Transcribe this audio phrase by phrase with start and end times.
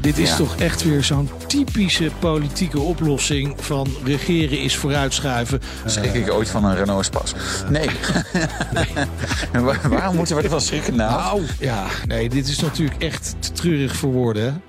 [0.00, 0.36] Dit is Ja.
[0.36, 5.60] toch echt weer zo'n typische politieke oplossing van regeren is vooruitschuiven.
[5.86, 7.34] Schrik ik ooit van een Renault Spas?
[7.70, 7.88] Nee.
[9.62, 11.10] Waar- Waarom moeten we ervan schrikken nou?
[11.20, 14.62] Nou, ja, nee, dit is natuurlijk echt te treurig voor woorden.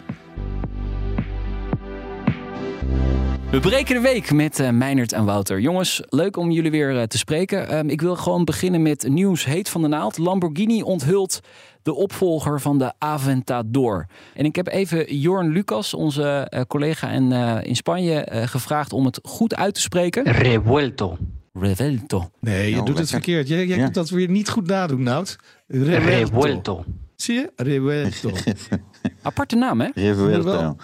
[3.52, 5.60] We breken de week met eh Meijnerd en Wouter.
[5.60, 7.70] Jongens, leuk om jullie weer eh, te spreken.
[7.70, 10.18] Ehm, ik wil gewoon beginnen met nieuws heet van de naald.
[10.18, 11.40] Lamborghini onthult
[11.84, 14.06] de opvolger van de Aventador.
[14.34, 18.94] En ik heb even Jorn Lucas, onze eh, collega in, eh, in Spanje, eh, gevraagd
[18.94, 20.24] om het goed uit te spreken.
[20.24, 21.18] Revuelto.
[21.54, 22.30] Revelto.
[22.40, 23.48] Nee, je Oh, doet het verkeerd.
[23.48, 23.84] Jij, jij Ja.
[23.84, 25.36] kunt dat weer niet goed nadoen, Nout.
[25.68, 26.84] Revuelto.
[27.16, 27.52] Zie je?
[27.56, 28.30] Revuelto.
[29.22, 29.88] Aparte naam, hè?
[29.94, 30.52] Revuelto.
[30.52, 30.78] Jawel.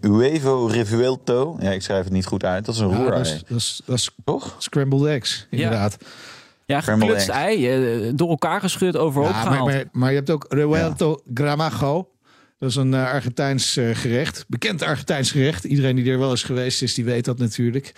[0.00, 1.56] Uevo Revuelto.
[1.60, 2.64] Ja, ik schrijf het niet goed uit.
[2.64, 3.10] Dat is een Ja, roer.
[3.10, 4.54] dat, is, dat, is, dat is Toch?
[4.58, 5.96] scrambled eggs, inderdaad.
[6.64, 9.68] Ja, geklutst ei, eh, door elkaar geschud, overhoop Ja, maar, gehaald.
[9.70, 12.08] maar, maar je hebt ook Revuelto Gramajo.
[12.58, 14.44] Dat is een eh, Argentijns eh, gerecht.
[14.48, 15.64] Bekend Argentijns gerecht.
[15.64, 17.92] Iedereen die er wel eens geweest is, die weet dat natuurlijk.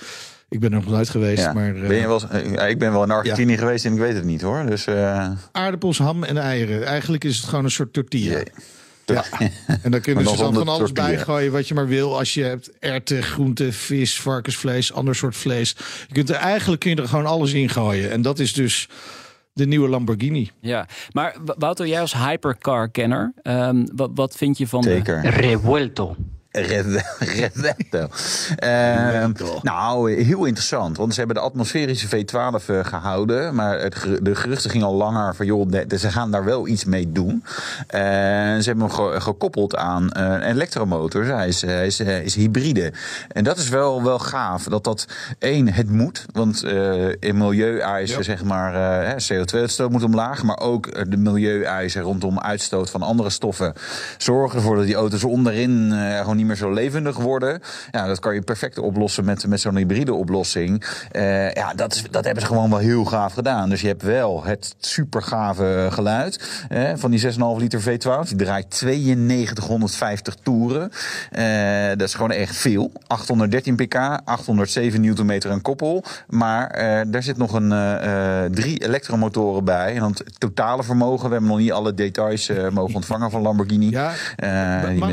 [0.49, 1.53] Ik ben er nog nooit geweest, Ja.
[1.53, 2.21] maar eh, ben je wel,
[2.69, 4.67] ik ben wel in Argentinië geweest en ik weet het niet hoor.
[4.67, 6.85] Dus eh, aardappels, ham en eieren.
[6.87, 8.43] Eigenlijk is het gewoon een soort tortilla.
[9.09, 9.25] Ja.
[9.83, 11.09] En dan kunnen ze dan van alles tortilla.
[11.09, 12.19] bij gooien wat je maar wil.
[12.19, 15.77] Als je hebt erwten, groenten, vis, varkensvlees, ander soort vlees.
[16.09, 18.11] Je kunt er eigenlijk kun je er gewoon alles in gooien.
[18.11, 18.89] En dat is dus
[19.53, 20.51] de nieuwe Lamborghini.
[20.61, 25.21] Ja, maar Wouter, jij als hypercar-kenner, ehm, wat, wat vind je van de...
[25.23, 26.17] Revuelto.
[26.51, 27.03] Rev-
[27.39, 28.09] Revetto.
[28.57, 29.33] Ehm,
[29.63, 30.97] nou, heel interessant.
[30.97, 33.55] Want ze hebben de atmosferische V12 eh, gehouden.
[33.55, 35.47] Maar het, de geruchten gingen al langer van...
[35.47, 37.45] joh, de- ze gaan daar wel iets mee doen.
[37.87, 41.25] En ze hebben hem ge- gekoppeld aan eh, een elektromotor.
[41.25, 42.93] Hij is, hij is, is hybride.
[43.33, 44.65] En dat is wel, wel gaaf.
[44.65, 45.07] Dat dat,
[45.39, 46.27] één, het moet.
[46.33, 46.65] Want
[47.21, 48.75] in milieueisen, zeg maar...
[49.05, 50.43] eh, CO2-uitstoot moet omlaag.
[50.43, 53.73] Maar ook de milieueisen rondom uitstoot van andere stoffen...
[54.19, 57.61] zorgen ervoor dat die auto's onderin gewoon niet meer zo levendig worden.
[57.91, 60.85] Ja, dat kan je perfect oplossen met, met zo'n hybride oplossing.
[61.11, 63.69] Eh, ja, dat, is, dat hebben ze gewoon wel heel gaaf gedaan.
[63.71, 68.29] Dus je hebt wel het super gave geluid eh, van die 6,5 liter V12.
[68.29, 70.91] Die draait 9250 toeren.
[71.31, 72.93] Eh, dat is gewoon echt veel.
[73.07, 73.95] 813 pk,
[74.25, 76.05] 807 newtonmeter aan koppel.
[76.29, 77.67] Maar eh, daar zit nog een,
[78.53, 79.95] drie elektromotoren bij.
[79.95, 81.27] En dan het totale vermogen.
[81.27, 83.91] We hebben nog niet alle details mogen ontvangen van Lamborghini.
[83.91, 84.13] Ja,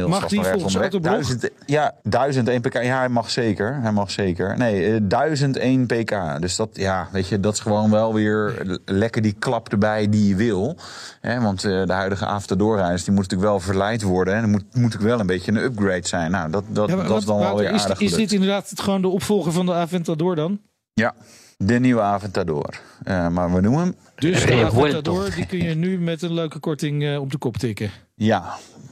[0.07, 1.14] mag- die volgens onderweg.
[1.15, 2.73] 1000, ja, 1001 pk.
[2.73, 3.79] Ja, hij mag zeker.
[3.81, 4.57] Hij mag zeker.
[4.57, 6.41] Nee, eh, 1001 pk.
[6.41, 10.27] Dus dat, ja, weet je, dat is gewoon wel weer lekker die klap erbij die
[10.27, 10.77] je wil.
[11.21, 14.33] Hè, want eh, de huidige Aventador-reis, die moet natuurlijk wel verleid worden.
[14.33, 16.31] En er moet, moet natuurlijk wel een beetje een upgrade zijn.
[16.31, 18.29] Nou, dat, dat, Ja, maar dat is dan wel weer is, aardig is gelukt.
[18.29, 20.59] dit inderdaad gewoon de opvolger van de Aventador dan?
[20.93, 21.13] Ja,
[21.57, 22.79] de nieuwe Aventador.
[23.03, 23.95] Eh, maar we noemen hem...
[24.15, 24.63] Dus de.
[24.65, 27.91] Aventador, die kun je nu met een leuke korting eh, op de kop tikken.
[28.15, 28.43] Ja,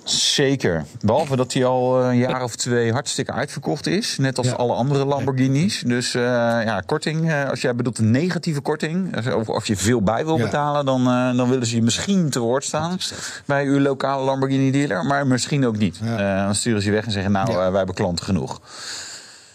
[0.03, 0.85] zeker.
[1.01, 4.18] Behalve dat hij al eh, een jaar of twee hartstikke uitverkocht is.
[4.18, 4.53] Net als Ja.
[4.53, 5.84] alle andere Lamborghinis.
[5.85, 7.29] Dus eh, ja, korting.
[7.31, 9.28] eh, als jij bedoelt een negatieve korting.
[9.35, 10.44] Of als je veel bij wil Ja.
[10.44, 10.85] betalen.
[10.85, 12.97] Dan, eh, dan willen ze je misschien te woord staan.
[13.45, 15.06] Bij uw lokale Lamborghini dealer.
[15.06, 16.00] Maar misschien ook niet.
[16.03, 16.38] Ja.
[16.40, 17.57] Eh, dan sturen ze je weg en zeggen nou Ja.
[17.69, 18.62] wij hebben klanten genoeg.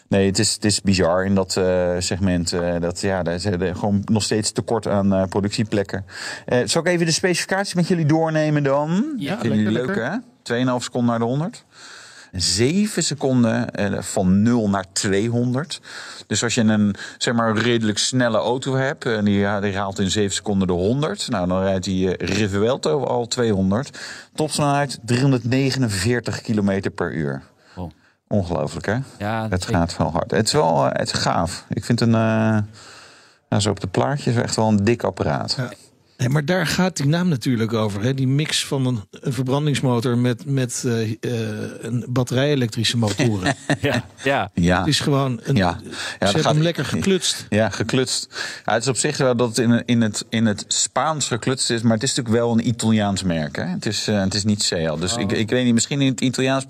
[0.08, 2.52] Nee, het is, het is bizar in dat eh, segment.
[2.52, 6.04] eh, dat, ja, daar is er gewoon nog steeds tekort aan eh, productieplekken.
[6.46, 9.14] Eh, zal ik even de specificaties met jullie doornemen dan?
[9.16, 10.64] Ja, Vinden jullie lekker, leuk, hè?
[10.76, 11.64] 2,5 seconden naar de 100.
[12.32, 15.80] 7 seconden eh, van 0 naar 200.
[16.26, 19.04] Dus als je een zeg maar, redelijk snelle auto hebt...
[19.04, 21.28] en die, haalt in 7 seconden de 100...
[21.28, 23.98] Nou, dan rijdt die eh, Rivuelto al 200.
[24.34, 27.42] Topsnelheid 349 km per uur.
[28.28, 28.96] Ongelooflijk, hè?
[29.18, 29.78] Ja, Het zeker.
[29.78, 30.30] gaat wel hard.
[30.30, 31.64] Het is wel eh, het is gaaf.
[31.68, 32.14] Ik vind een...
[32.14, 32.58] eh
[33.48, 35.54] nou, zo op de plaatjes echt wel een dik apparaat.
[35.56, 35.68] Ja.
[36.18, 38.02] Nee, maar daar gaat die naam natuurlijk over.
[38.02, 38.14] Hè?
[38.14, 41.10] Die mix van een, een verbrandingsmotor met, met eh, eh,
[41.80, 43.54] een batterij-elektrische motoren.
[43.80, 44.50] Ja, ja.
[44.54, 44.78] Ja.
[44.78, 45.56] Het is gewoon een.
[45.56, 45.78] Ja.
[46.18, 47.46] Ja, ze gaat- hem lekker geklutst.
[47.48, 48.28] Ja, geklutst.
[48.64, 51.70] Ja, het is op zich wel dat het in, in, het, in het Spaans geklutst
[51.70, 53.56] is, maar het is natuurlijk wel een Italiaans merk.
[53.56, 53.64] Hè?
[53.64, 54.96] Het, is, eh, het is niet Seal.
[54.98, 56.66] Dus ik, ik weet niet, misschien in het Italiaans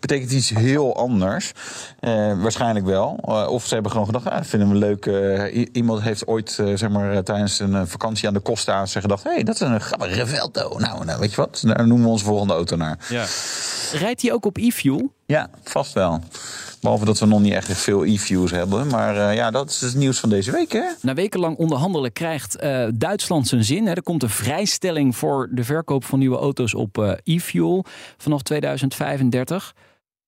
[0.00, 1.52] betekent iets heel anders.
[2.00, 3.18] Eh, waarschijnlijk wel.
[3.24, 5.06] Eh, of ze hebben gewoon gedacht, ah, vinden we leuk.
[5.06, 9.22] Eh, iemand heeft ooit zeg maar, tijdens een vakantie aan de Costa Amerikaanse en gedacht...
[9.22, 10.78] hé, hey, dat is een grappig Revelto.
[10.78, 11.62] Nou, nou, weet je wat?
[11.66, 12.98] Daar noemen we onze volgende auto naar.
[13.08, 13.24] Ja.
[13.92, 15.12] Rijdt hij ook op e-fuel?
[15.26, 16.20] Ja, vast wel.
[16.80, 18.86] Behalve dat we nog niet echt veel e-views hebben.
[18.86, 20.82] Maar uh, ja, dat is het nieuws van deze week, hè?
[21.02, 23.86] Na wekenlang onderhandelen krijgt uh, Duitsland zijn zin.
[23.86, 23.92] Hè.
[23.92, 27.84] Er komt een vrijstelling voor de verkoop van nieuwe auto's op uh, e-fuel
[28.16, 29.74] vanaf 2035.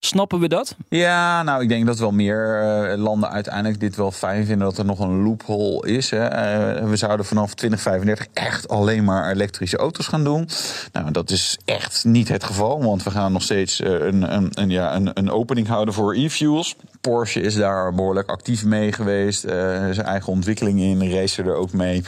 [0.04, 0.76] Snappen we dat?
[0.88, 4.78] Ja, nou, ik denk dat wel meer uh, landen uiteindelijk dit wel fijn vinden dat
[4.78, 6.10] er nog een loophole is.
[6.10, 6.24] Hè.
[6.24, 10.48] Uh, we zouden vanaf 2035 echt alleen maar elektrische auto's gaan doen.
[10.92, 14.48] Nou, dat is echt niet het geval, want we gaan nog steeds uh, een, een,
[14.50, 16.76] een, ja, een, een opening houden voor e-fuels.
[17.00, 19.40] Porsche is daar behoorlijk actief mee geweest.
[19.40, 22.02] zijn eigen ontwikkeling in, race er ook mee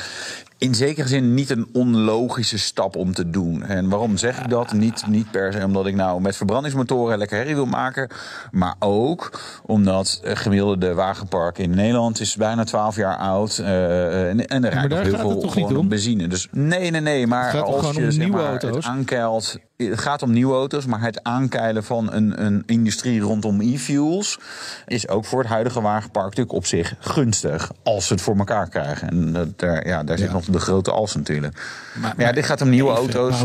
[0.59, 3.63] in zekere zin niet een onlogische stap om te doen.
[3.63, 4.73] En waarom zeg ik dat?
[4.73, 8.11] Niet, niet per se omdat ik nou met verbrandingsmotoren lekker herrie wil maken.
[8.51, 13.59] Maar ook omdat het gemiddelde wagenpark in Nederland is bijna 12 jaar oud.
[13.61, 16.27] Uh, en, en er rijdt nog heel veel gewoon benzine.
[16.27, 17.27] Dus nee, nee, nee.
[17.27, 21.85] Maar als je zeg maar, het aankeilt het gaat om nieuwe auto's, maar het aankeilen
[21.85, 24.39] van een, een industrie rondom e-fuels
[24.87, 27.71] is ook voor het huidige wagenpark natuurlijk op zich gunstig.
[27.83, 29.09] Als ze het voor elkaar krijgen.
[29.09, 31.55] En dat, daar, ja, daar zit nog de grote als natuurlijk.
[31.55, 33.45] Maar, maar, maar ja, dit gaat om nieuwe auto's.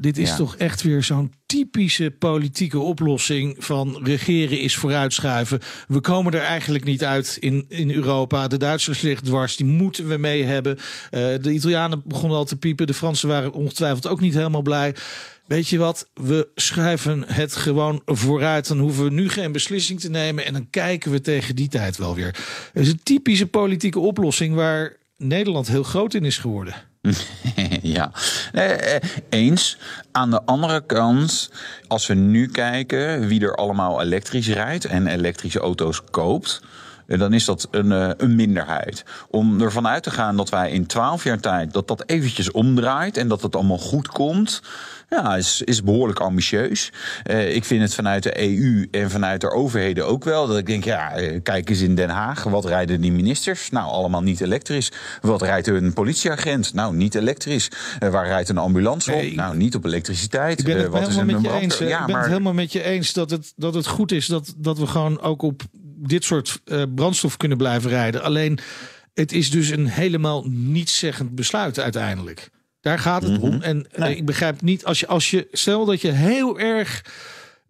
[0.00, 0.36] Dit is Ja.
[0.36, 5.60] toch echt weer zo'n typische politieke oplossing van regeren is vooruitschuiven.
[5.88, 8.48] We komen er eigenlijk niet uit in, in Europa.
[8.48, 10.76] De Duitsers liggen dwars, die moeten we mee hebben.
[11.10, 12.86] Eh, de Italianen begonnen al te piepen.
[12.86, 14.94] De Fransen waren ongetwijfeld ook niet helemaal blij.
[15.46, 18.68] Weet je wat, we schuiven het gewoon vooruit.
[18.68, 20.44] Dan hoeven we nu geen beslissing te nemen.
[20.46, 22.36] En dan kijken we tegen die tijd wel weer.
[22.72, 26.74] Het is een typische politieke oplossing waar Nederland heel groot in is geworden.
[27.82, 28.10] ja,
[28.52, 29.78] Eh, eh, eens.
[30.12, 31.50] Aan de andere kant,
[31.88, 36.60] als we nu kijken wie er allemaal elektrisch rijdt en elektrische auto's koopt.
[37.06, 37.90] eh, Dan is dat een,
[38.22, 39.04] een minderheid.
[39.30, 43.16] Om ervan uit te gaan dat wij in 12 jaar tijd dat dat eventjes omdraait
[43.16, 44.62] en dat het allemaal goed komt.
[45.14, 46.92] Ja, is, is behoorlijk ambitieus.
[47.22, 50.46] Eh, ik vind het vanuit de EU en vanuit de overheden ook wel.
[50.46, 52.42] Dat ik denk, ja, eh, kijk eens in Den Haag.
[52.42, 53.70] Wat rijden die ministers?
[53.70, 54.92] Nou, allemaal niet elektrisch.
[55.20, 56.74] Wat rijdt een politieagent?
[56.74, 57.68] Nou, niet elektrisch.
[57.98, 59.16] Eh, waar rijdt een ambulance op?
[59.16, 60.58] Nee, nou, niet op elektriciteit.
[60.58, 61.78] Ik ben het wat is een met je eens.
[61.78, 64.26] Ja, ik ben maar het helemaal met je eens dat het, dat het goed is
[64.26, 65.62] dat, dat we gewoon ook op
[65.96, 66.60] dit soort
[66.94, 68.22] brandstof kunnen blijven rijden.
[68.22, 68.58] Alleen
[69.14, 72.50] het is dus een helemaal nietszeggend besluit uiteindelijk.
[72.84, 73.62] Daar gaat het om.
[73.62, 77.04] En eh, ik begrijp niet, als je, als je stel dat je heel erg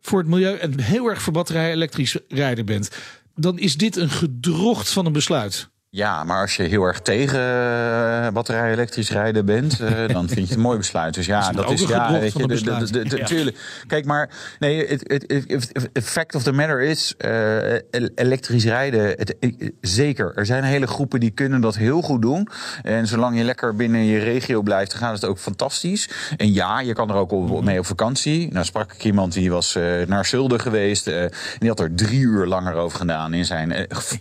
[0.00, 2.90] voor het milieu en heel erg voor batterij elektrisch rijden bent,
[3.34, 5.68] dan is dit een gedrocht van een besluit.
[5.96, 10.34] Ja, maar als je heel erg tegen eh, batterij elektrisch rijden bent, eh, dan vind
[10.34, 11.14] je het een mooi besluit.
[11.14, 13.10] Dus ja, Is dat is een ja, gedrocht weet van je, een de- de- besluit.
[13.10, 13.82] de- de- tuurlijk.
[13.86, 19.34] Kijk, maar nee, het, fact of the matter is, eh, el- elektrisch rijden, het,
[19.80, 20.32] zeker.
[20.34, 22.48] Er zijn hele groepen die kunnen dat heel goed doen.
[22.82, 26.08] En zolang je lekker binnen je regio blijft, dan gaat het ook fantastisch.
[26.36, 28.52] En ja, je kan er ook op, mee op vakantie.
[28.52, 31.06] Nou sprak ik iemand die was naar Zulden geweest.
[31.06, 33.72] en die had er drie uur langer over gedaan in zijn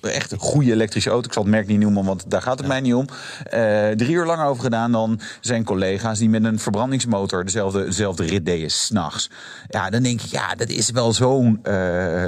[0.01, 1.27] echt een goede elektrische auto.
[1.27, 3.05] Ik zal het merk niet noemen, want daar gaat het mij niet om.
[3.43, 8.23] Eh, drie uur langer over gedaan dan zijn collega's die met een verbrandingsmotor dezelfde, dezelfde
[8.23, 9.29] rit deden s'nachts.
[9.67, 11.81] Ja, dan denk ik, ja, dat is wel zo'n eh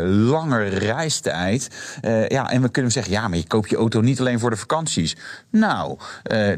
[0.05, 1.69] lange reistijd.
[2.01, 4.49] Eh, ja, en we kunnen zeggen, ja, maar je koopt je auto niet alleen voor
[4.49, 5.15] de vakanties.
[5.51, 5.97] Nou,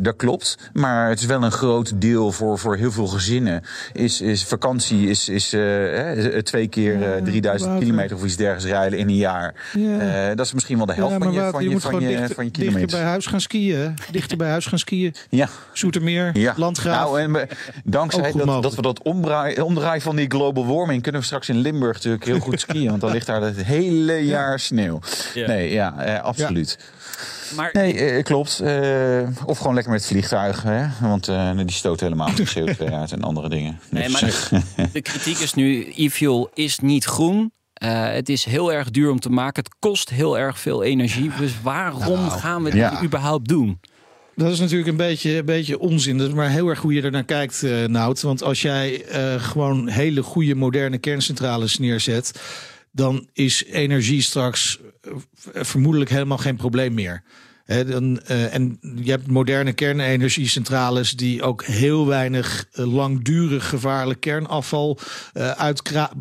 [0.01, 0.57] dat klopt.
[0.73, 3.63] Maar het is wel een groot deel voor, voor heel veel gezinnen.
[3.93, 7.87] Is, is vakantie is, is eh, twee keer eh, 3000 Wouter.
[7.87, 9.53] kilometer of iets dergelijks rijden in een jaar.
[9.73, 10.35] Ja.
[10.35, 12.51] Dat is misschien wel de helft van je, Wouter, van je, van je, van je
[12.73, 13.77] dichter bij huis gaan skiën.
[13.79, 13.89] hè?
[14.11, 15.15] Dichter bij huis gaan skiën.
[15.29, 15.49] Ja.
[15.73, 16.53] Zoetermeer, Ja.
[16.57, 17.03] Landgraaf.
[17.05, 17.47] Nou, en we-
[17.83, 21.01] dankzij dat, dat we dat omdraaien, omdraaien van die global warming...
[21.01, 22.89] kunnen we straks in Limburg natuurlijk heel goed skiën.
[22.89, 24.99] Want dan ligt daar het hele jaar sneeuw.
[25.47, 26.77] Nee, ja, eh, absoluut.
[27.55, 28.59] Maar Nee, eh, klopt.
[28.59, 30.63] Eh, of gewoon lekker met het vliegtuig.
[30.63, 30.85] Hè?
[31.01, 33.79] Want eh, die stoot helemaal geen CO2 uit en andere dingen.
[33.89, 37.51] Nee, Dus, maar de, de kritiek is nu, e-fuel is niet groen.
[37.77, 39.63] Eh, het is heel erg duur om te maken.
[39.63, 41.31] Het kost heel erg veel energie.
[41.39, 43.03] Dus waarom gaan we dit ja.
[43.03, 43.79] überhaupt doen?
[44.35, 46.17] Dat is natuurlijk een beetje, een beetje onzin.
[46.17, 48.21] Dat is maar heel erg hoe je er naar kijkt, eh Nout.
[48.21, 52.41] Want als jij eh, gewoon hele goede moderne kerncentrales neerzet...
[52.91, 54.79] dan is energie straks
[55.53, 57.23] vermoedelijk helemaal geen probleem meer.
[57.67, 64.99] Dan, eh, en je hebt moderne kernenergiecentrales die ook heel weinig eh, langdurig gevaarlijk kernafval
[65.33, 65.73] eh,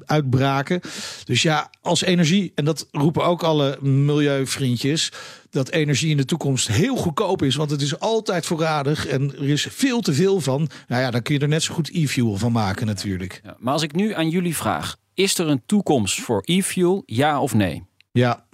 [0.05, 0.81] uitbraken.
[1.25, 5.12] Dus ja, als energie, en dat roepen ook alle milieuvriendjes,
[5.50, 9.49] dat energie in de toekomst heel goedkoop is, want het is altijd voorradig en er
[9.49, 10.69] is veel te veel van.
[10.88, 13.41] Nou ja, dan kun je er net zo goed e-fuel van maken natuurlijk.
[13.45, 17.41] Ja, maar als ik nu aan jullie vraag, is er een toekomst voor e-fuel, ja
[17.41, 17.85] of nee?
[18.12, 18.45] Ja,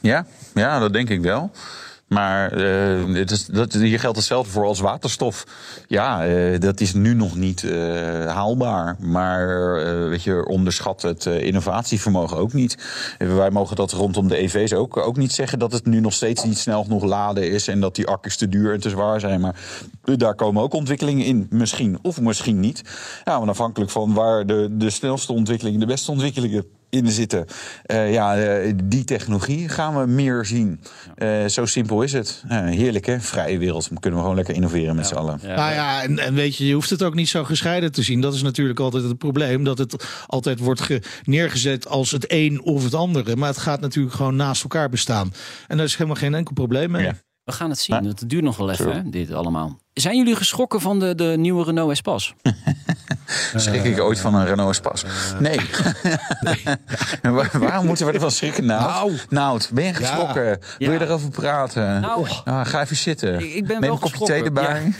[0.00, 1.50] Ja, ja, dat denk ik wel.
[2.08, 5.46] Maar eh, het is, dat, hier geldt hetzelfde voor als waterstof.
[5.86, 8.96] Ja, eh, dat is nu nog niet eh, haalbaar.
[9.00, 9.46] Maar
[10.08, 12.78] weet je, onderschat het innovatievermogen ook niet.
[13.18, 16.44] Wij mogen dat rondom de EV's ook, ook niet zeggen dat het nu nog steeds
[16.44, 19.40] niet snel genoeg laden is en dat die accu's te duur en te zwaar zijn.
[19.40, 19.54] Maar
[20.16, 22.82] daar komen ook ontwikkelingen in, misschien of misschien niet.
[23.24, 27.44] Ja, maar afhankelijk van waar de, de snelste ontwikkelingen, de beste ontwikkelingen in zitten.
[27.82, 30.80] Eh, ja, eh, die technologie gaan we meer zien.
[31.14, 32.42] Eh, zo simpel is het.
[32.48, 33.88] Eh, heerlijk hè, vrije wereld.
[33.88, 35.40] Dan kunnen we gewoon lekker innoveren met z'n allen.
[35.42, 38.20] Nou ja, en, en weet je, je hoeft het ook niet zo gescheiden te zien.
[38.20, 39.64] Dat is natuurlijk altijd het probleem.
[39.64, 43.36] Dat het altijd wordt ge- neergezet als het een of het andere.
[43.36, 45.32] Maar het gaat natuurlijk gewoon naast elkaar bestaan.
[45.66, 47.04] En daar is helemaal geen enkel probleem mee.
[47.04, 47.14] Ja.
[47.44, 48.04] We gaan het zien.
[48.04, 49.78] Het duurt nog wel even, hè, dit allemaal.
[49.92, 52.32] Zijn jullie geschrokken van de, de nieuwe Renault Espace?
[53.56, 55.04] Schrik ik ooit van een Renault Spas?
[55.38, 55.60] Nee.
[57.22, 58.64] Waar- Waarom moeten we ervan schrikken?
[58.66, 60.44] Nou, nou ben je geschrokken?
[60.78, 61.04] Wil je Ja.
[61.04, 62.00] erover praten?
[62.00, 63.34] Nou, Ah, ga even zitten.
[63.40, 64.92] Ik- ik ben Neem wel een kopje thee erbij.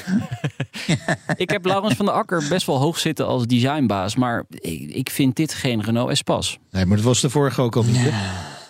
[1.36, 4.16] ik heb Laurens van der Akker best wel hoog zitten als designbaas.
[4.16, 6.58] Maar ik, ik vind dit geen Renault Espace.
[6.70, 8.12] Nee, maar dat was de vorige ook al niet.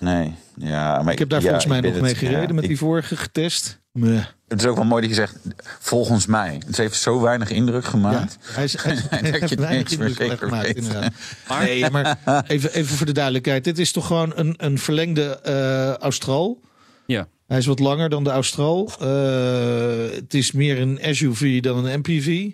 [0.01, 0.35] Nee.
[0.55, 2.79] Ja, maar Ik heb daar ja, volgens mij nog mee gereden Ja, met ik- die
[2.79, 3.81] vorige getest.
[3.93, 4.25] Meh.
[4.49, 5.37] Het is ook wel mooi dat je zegt,
[5.79, 6.61] volgens mij.
[6.67, 8.39] Het heeft zo weinig indruk Ja, gemaakt.
[8.43, 10.77] hij is, hij Dat je heeft het weinig meer indruk zeker gemaakt, weet.
[10.77, 11.13] inderdaad.
[11.61, 13.65] Nee, maar even, even voor de duidelijkheid.
[13.65, 16.61] Dit is toch gewoon een, een verlengde eh Austral.
[17.07, 17.29] Ja.
[17.47, 18.91] Hij is wat langer dan de Austral.
[19.01, 22.51] Eh, het is meer een SUV dan een MPV.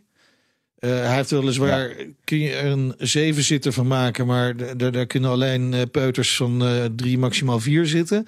[0.78, 1.90] Eh, hij heeft weliswaar,
[2.24, 6.84] kun je er een zevenzitter van maken, maar daar kunnen alleen eh, peuters van eh,
[6.96, 8.26] drie, maximaal vier zitten.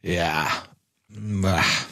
[0.00, 0.46] Ja,
[1.20, 1.86] maar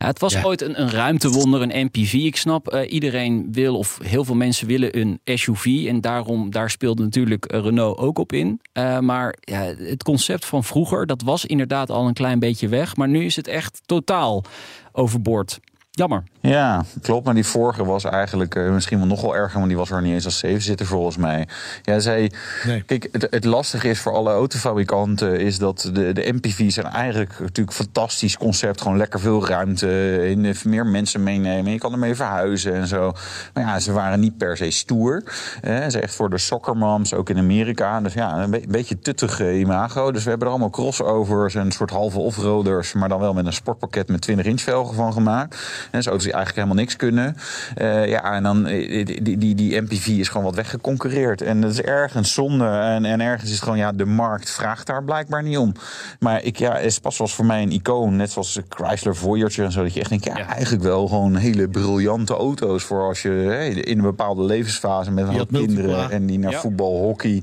[0.00, 0.42] Ja, het was Ja.
[0.42, 2.12] ooit een, een ruimtewonder, een MPV.
[2.12, 5.84] Ik snap, eh, iedereen wil of heel veel mensen willen een SUV.
[5.88, 8.60] En daarom, daar speelde natuurlijk eh, Renault ook op in.
[8.72, 12.96] Eh, maar ja, het concept van vroeger, dat was inderdaad al een klein beetje weg.
[12.96, 14.44] Maar nu is het echt totaal
[14.92, 15.60] overboord.
[15.90, 16.24] Jammer.
[16.42, 17.24] Ja, klopt.
[17.24, 20.02] Maar die vorige was eigenlijk eh, misschien wel nog wel erger, want die was er
[20.02, 21.48] niet eens als zevenzitter volgens mij.
[21.82, 22.30] Ja, zij,
[22.66, 22.82] Nee.
[22.82, 27.30] Kijk, het, het lastige is voor alle autofabrikanten is dat de, de MPV's zijn eigenlijk
[27.38, 28.80] natuurlijk een fantastisch concept.
[28.80, 31.72] Gewoon lekker veel ruimte, in, meer mensen meenemen.
[31.72, 33.12] Je kan ermee verhuizen en zo.
[33.54, 35.22] Maar ja, ze waren niet per se stoer.
[35.62, 38.00] Eh, ze zijn echt voor de soccermoms, ook in Amerika.
[38.00, 40.10] Dus ja, een, be- een beetje tuttig eh, imago.
[40.12, 43.46] Dus we hebben er allemaal crossovers en een soort halve offroaders, maar dan wel met
[43.46, 45.56] een sportpakket met 20 inch velgen van gemaakt.
[45.90, 47.36] En zo auto's eigenlijk helemaal niks kunnen.
[47.74, 51.42] Eh, ja, en dan eh, die, die, die, MPV is gewoon wat weggeconcureerd.
[51.42, 52.66] En dat is ergens zonde.
[52.66, 55.72] En, en ergens is het gewoon, ja, de markt vraagt daar blijkbaar niet om.
[56.18, 58.16] Maar ik, ja, Espas was voor mij een icoon.
[58.16, 59.82] Net zoals Chrysler Voyager en zo.
[59.82, 62.82] Dat je echt denkt, ja, eigenlijk wel gewoon hele briljante auto's.
[62.82, 66.10] Voor als je in een bepaalde levensfase met een hoop kinderen.
[66.10, 66.60] En die naar Ja.
[66.60, 67.42] voetbal, hockey,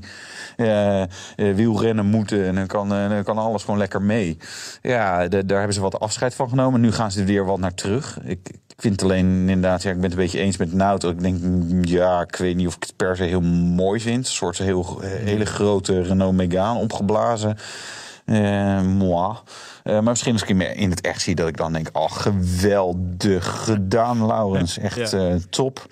[0.56, 1.02] eh,
[1.36, 2.46] wielrennen moeten.
[2.46, 4.36] En dan kan, dan kan alles gewoon lekker mee.
[4.82, 6.80] Ja, daar hebben ze wat afscheid van genomen.
[6.80, 8.18] Nu gaan ze er weer wat naar terug.
[8.24, 11.04] Ik, ik vind alleen inderdaad, ja, ik ben het een beetje eens met Nout.
[11.04, 11.38] Ik denk,
[11.88, 14.26] ja, ik weet niet of ik het per se heel mooi vind.
[14.26, 17.56] Een soort heel, eh, hele grote Renault Megane opgeblazen.
[18.24, 19.36] Eh, moi.
[19.82, 22.12] Eh, maar misschien als ik hem in het echt zie, dat ik dan denk: oh,
[22.12, 24.78] geweldig gedaan, Laurens.
[24.78, 25.86] Echt eh, top.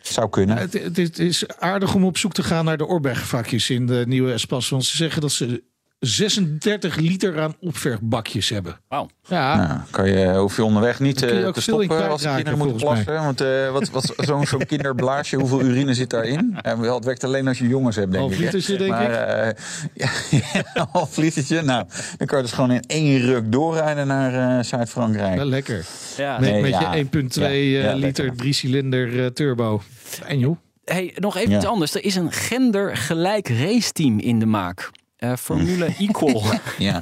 [0.00, 0.56] Zou kunnen.
[0.56, 4.04] Het, het, het is aardig om op zoek te gaan naar de Orbach-vakjes in de
[4.06, 4.68] nieuwe Espas.
[4.68, 5.62] Want ze zeggen dat ze
[6.06, 8.76] 36 liter aan opverfbakjes hebben.
[8.88, 9.08] Wauw.
[9.28, 12.34] Ja, Nou, kan je, hoef je onderweg niet je eh, te stoppen als de kwijtraken,
[12.34, 13.14] kinderen moeten plassen.
[13.24, 16.58] Want eh, wat, wat, zo'n zo'n kinderblaasje, hoeveel urine zit daarin?
[16.62, 18.38] En wel, het werkt alleen als je jongens hebt, denk Half ik.
[18.38, 18.44] hè.
[18.44, 19.56] litertje, denk maar, ik.
[19.94, 20.10] eh,
[20.74, 21.62] ja, half litertje.
[21.62, 21.84] Nou,
[22.16, 25.36] dan kan je dus gewoon in één ruk doorrijden naar eh, Zuid-Frankrijk.
[25.36, 25.84] wel lekker.
[26.16, 26.94] Ja, Met, Nee, met ja.
[26.94, 29.82] je 1,2 Ja, eh, ja, liter drie-cilinder turbo.
[30.02, 30.56] Fijn joh.
[30.84, 31.56] Hey, nog even Ja.
[31.56, 31.94] iets anders.
[31.94, 34.90] Er is een gendergelijk raceteam in de maak.
[35.22, 36.42] Eh, Formule Equal.
[36.78, 37.00] Ja.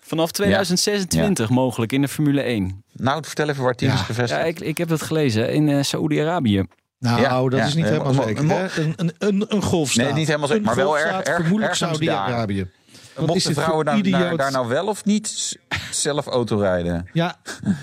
[0.00, 2.84] Vanaf 2026 mogelijk in de Formule 1.
[2.92, 4.40] Nou, vertel even waar het is gevestigd.
[4.40, 6.64] Ja, ik, ik heb het gelezen in eh Saoedi-Arabië.
[6.98, 8.50] Nou, Ja, dat ja, is niet eh, helemaal zeker.
[8.76, 10.04] Een, een, een, een golfstaat.
[10.04, 12.66] Nee, niet helemaal zeker, maar wel erg- erg- vermoedelijk ergens Saudi-Arabië.
[13.14, 13.94] Wat is Mochten vrouwen voor
[14.36, 15.56] daar, nou wel of niet
[15.90, 17.08] zelf auto rijden?
[17.12, 17.36] Ja,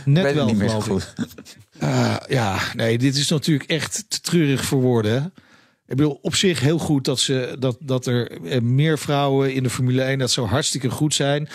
[0.05, 1.13] net wel niet meer zo goed.
[1.79, 5.33] Ah, ja, nee, dit is natuurlijk echt te treurig voor woorden.
[5.87, 9.63] Ik bedoel, op zich heel goed dat, ze, dat, dat er eh, meer vrouwen in
[9.63, 11.49] de Formule 1, dat zou hartstikke goed zijn.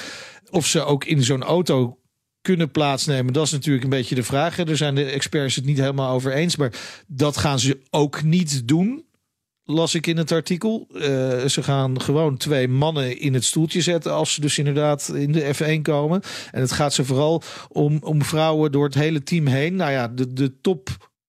[0.51, 1.99] Of ze ook in zo'n auto
[2.41, 4.57] kunnen plaatsnemen, dat is natuurlijk een beetje de vraag.
[4.57, 6.57] Daar zijn de experts het niet helemaal over eens.
[6.57, 6.73] Maar
[7.07, 9.05] dat gaan ze ook niet doen,
[9.65, 10.87] las ik in het artikel.
[10.95, 15.33] Eh, ze gaan gewoon twee mannen in het stoeltje zetten als ze dus inderdaad in
[15.33, 16.23] de F1 komen.
[16.51, 19.77] En het gaat ze vooral om, om vrouwen door het hele team heen.
[19.77, 20.61] Nou ja, de, de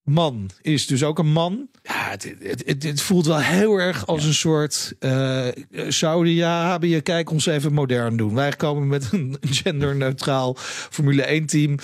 [0.06, 1.68] topman is dus ook een man.
[1.84, 5.48] Ja, het, het, het, het voelt wel heel erg als een soort eh
[5.88, 7.02] Saudi-Arabië.
[7.02, 8.34] Kijk ons even modern doen.
[8.34, 11.78] Wij komen met een genderneutraal Formule 1 team.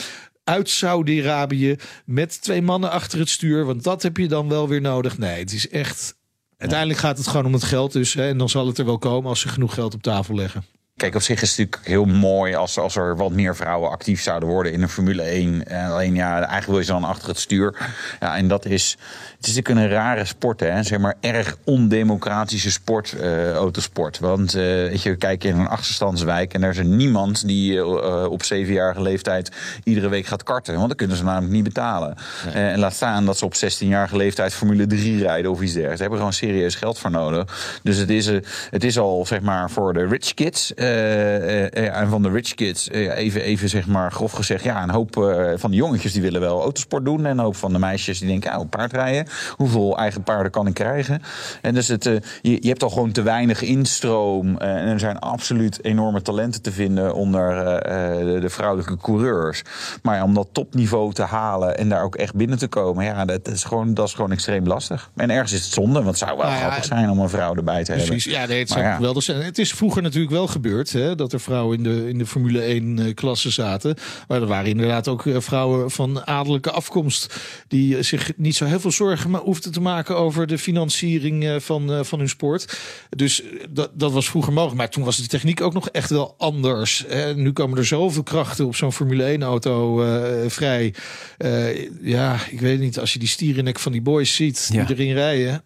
[0.44, 3.66] uit Saudi-Arabië met twee mannen achter het stuur.
[3.66, 5.18] Want dat heb je dan wel weer nodig.
[5.18, 6.16] Nee, het is echt.
[6.58, 8.14] Uiteindelijk gaat het gewoon om het geld dus.
[8.14, 10.66] Hè, en dan zal het er wel komen als ze genoeg geld op tafel leggen.
[10.98, 14.22] Kijk, op zich is het natuurlijk heel mooi als, als er wat meer vrouwen actief
[14.22, 15.68] zouden worden in de Formule 1.
[15.68, 17.76] En alleen ja, eigenlijk wil je ze dan achter het stuur.
[18.20, 18.98] Ja, en dat is,
[19.38, 20.84] het is natuurlijk een rare sport, hè?
[20.84, 24.20] zeg maar erg ondemocratische sport, eh, autosport.
[24.20, 27.74] Want uh, weet je, we kijken in een achterstandswijk en er is er niemand die
[27.74, 29.52] uh, op zevenjarige leeftijd
[29.84, 30.76] iedere week gaat karten.
[30.76, 32.16] Want dat kunnen ze namelijk niet betalen.
[32.46, 32.54] Nee.
[32.54, 36.00] en laat staan dat ze op 16-jarige leeftijd Formule 3 rijden of iets dergelijks.
[36.00, 37.80] Daar hebben gewoon serieus geld voor nodig.
[37.84, 38.26] Dus het is,
[38.70, 40.74] het is al zeg maar voor de rich kids.
[41.74, 45.14] En van de rich kids, even, even zeg maar grof gezegd, ja, een hoop
[45.56, 47.26] van de jongetjes die willen wel autosport doen.
[47.26, 49.28] En een hoop van de meisjes die denken, oh, paardrijden.
[49.56, 51.22] Hoeveel eigen paarden kan ik krijgen?
[51.62, 54.58] En dus het, je, je hebt al gewoon te weinig instroom.
[54.58, 59.62] en er zijn absoluut enorme talenten te vinden onder de, de vrouwelijke coureurs.
[60.02, 63.48] Maar om dat topniveau te halen en daar ook echt binnen te komen, ja, dat
[63.48, 65.10] is gewoon, dat is gewoon extreem lastig.
[65.16, 67.30] En ergens is het zonde, want het zou wel Nou ja, grappig zijn om een
[67.30, 68.42] vrouw erbij te Precies, hebben.
[68.42, 69.22] ja, nee, het Maar zou ja.
[69.22, 69.42] zijn.
[69.42, 72.62] Het is vroeger natuurlijk wel gebeurd hè, dat er vrouwen in de, in de Formule
[72.62, 73.96] 1 eh, klasse zaten.
[74.28, 77.36] Maar er waren inderdaad ook eh, vrouwen van adellijke afkomst
[77.68, 81.64] die eh, zich niet zo heel veel zorgen maar hoefden te maken over de financiering
[81.64, 82.78] van, van hun sport.
[83.10, 84.78] Dus dat, dat was vroeger mogelijk.
[84.78, 87.06] Maar toen was de techniek ook nog echt wel anders.
[87.08, 87.36] Hè.
[87.36, 90.06] Nu komen er zoveel krachten op zo'n Formule 1 auto
[90.48, 90.94] vrij.
[92.02, 94.84] Ja, ik weet niet, als je die stierennek van die boys ziet Ja.
[94.86, 95.64] die erin rijden.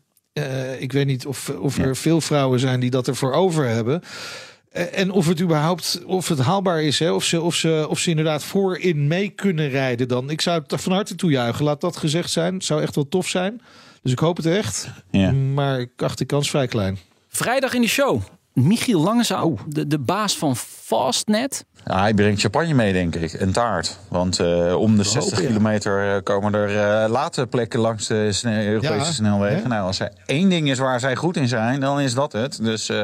[0.80, 4.01] Ik weet niet of, of er veel vrouwen zijn die dat ervoor over hebben.
[4.72, 7.12] Eh, En of het überhaupt of het haalbaar is, hè?
[7.12, 10.30] Of, ze, of, ze, of ze inderdaad voorin mee kunnen rijden dan.
[10.30, 11.66] Ik zou het van harte toejuichen.
[11.66, 12.54] Laat dat gezegd zijn.
[12.54, 13.62] Het zou echt wel tof zijn.
[14.01, 14.90] Dus ik hoop het echt.
[15.12, 15.32] Ja.
[15.32, 16.98] Maar ik acht de kans vrij klein.
[17.28, 18.22] Vrijdag in de show.
[18.53, 21.65] Michiel Langezouw, de, de baas van Fastnet.
[21.86, 23.34] Ja, hij brengt champagne mee, denk ik.
[23.34, 23.98] En taart.
[24.08, 25.48] Want eh, om de 60 ja.
[25.48, 26.70] kilometer eh, komen er
[27.03, 29.62] eh, late plekken langs de sne- Europese Ja, snelwegen.
[29.62, 29.67] hè?
[29.67, 32.60] Nou, als er één ding is waar zij goed in zijn, dan is dat het.
[32.63, 32.98] Dus eh,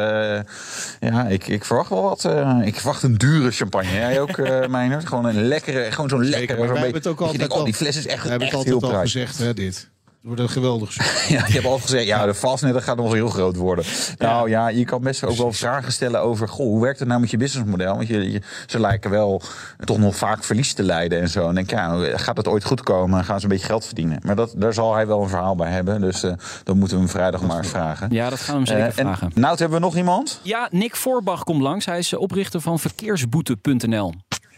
[0.99, 2.25] ja, ik, ik verwacht wel wat.
[2.25, 3.91] eh, ik verwacht een dure champagne.
[3.93, 5.07] Jij ook, eh Meijnerd?
[5.07, 6.47] Gewoon een lekkere, gewoon zo'n lekkere.
[6.57, 8.57] wij beetje- hebben het ook altijd oh, al- die fles is echt, We hebben echt
[8.57, 9.11] het heel altijd al prijs.
[9.13, 9.89] gezegd, hè, dit.
[10.17, 10.95] Het wordt een geweldig.
[11.29, 13.85] Ja, je hebt al gezegd, ja, de dat gaat nog heel groot worden.
[14.17, 17.19] Nou ja, je kan best ook wel vragen stellen over, goh, hoe werkt het nou
[17.21, 17.95] met je businessmodel?
[17.95, 19.41] Want je, je- ze lijken wel
[19.85, 21.47] toch nog vaak verlies te leiden en zo.
[21.49, 23.23] En denk, ja, gaat het ooit goed komen?
[23.25, 24.19] Gaan ze een beetje geld verdienen?
[24.23, 26.01] Maar dat, daar zal hij wel een verhaal bij hebben.
[26.01, 28.07] Dus eh dan moeten we hem vrijdag maar eens vragen.
[28.11, 29.31] Ja, dat gaan we hem zeker Eh, vragen.
[29.35, 30.39] En, nou, hebben we nog iemand?
[30.43, 31.85] Ja, Nick Voorbach komt langs.
[31.85, 34.13] Hij is eh, oprichter van verkeersboete.nl.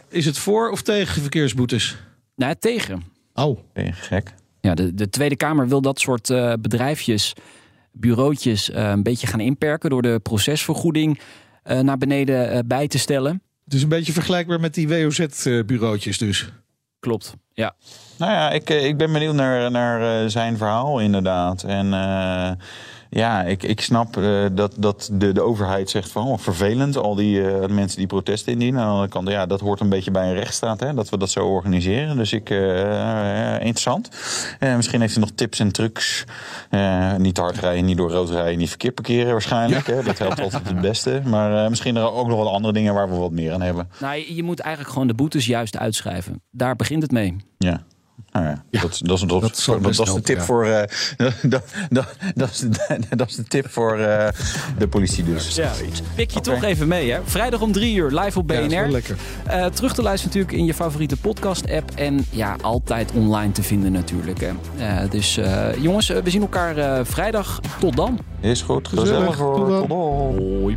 [0.08, 1.96] Is het voor of tegen verkeersboetes?
[2.36, 3.02] Nou, tegen.
[3.34, 4.32] Oh, Ben je gek?
[4.60, 7.32] Ja, de, de Tweede Kamer wil dat soort eh, bedrijfjes,
[7.92, 11.20] bureautjes, eh, een beetje gaan inperken door de procesvergoeding
[11.62, 13.42] eh, naar beneden bij te stellen.
[13.68, 16.52] is een beetje vergelijkbaar met die WOZ-bureautjes dus.
[17.00, 17.34] Klopt.
[17.52, 17.74] Ja.
[18.18, 21.62] Nou ja, ik, ik ben benieuwd naar, naar eh, zijn verhaal inderdaad.
[21.62, 22.50] En eh,
[23.10, 27.14] ja, ik, ik snap eh, dat, dat de, de overheid zegt van oh, vervelend, al
[27.14, 28.80] die eh, mensen die protesten indienen.
[28.80, 31.18] Aan de andere kant, ja, dat hoort een beetje bij een rechtsstaat, hè, dat we
[31.18, 32.16] dat zo organiseren.
[32.16, 34.08] Dus ik, eh, interessant.
[34.76, 36.24] Misschien heeft hij nog tips en trucs.
[37.18, 39.86] Niet te hard rijden, niet door rood rijden, niet verkeerd parkeren waarschijnlijk.
[39.86, 41.22] Hè, dat helpt altijd het beste.
[41.24, 43.88] Maar misschien er ook nog wat andere dingen waar we wat meer aan hebben.
[44.00, 46.42] Nou, je- je moet eigenlijk gewoon de boetes juist uitschrijven.
[46.50, 47.36] Daar begint het mee.
[47.58, 47.82] Ja.
[48.32, 50.40] Nou ja, dat, dat, is, dat, is- dat dat, zal dat, best is de tip
[50.40, 50.64] voor.
[50.66, 50.82] eh,
[51.42, 54.28] dat, dat, dat, is de, dat is de tip voor eh,
[54.78, 55.54] de politie dus.
[55.54, 55.72] Ja,
[56.14, 57.18] pik je toch even mee, hè?
[57.24, 58.90] Vrijdag om drie uur, live op Ja, dat is wel BNR.
[58.92, 59.16] lekker.
[59.46, 61.90] Eh, terug te luisteren natuurlijk in je favoriete podcast-app.
[61.94, 64.40] En ja, altijd online te vinden natuurlijk.
[64.40, 64.50] Hè.
[64.78, 67.60] Eh, dus eh, jongens, we zien elkaar eh, vrijdag.
[67.80, 68.18] Tot dan.
[68.40, 68.88] Is goed.
[68.88, 69.10] Gezellig.
[69.10, 69.56] Gezellig voor.
[69.56, 69.78] Tot dan.
[69.80, 69.98] Tot dan.
[70.60, 70.76] Hoi.